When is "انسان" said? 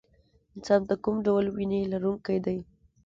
0.55-0.81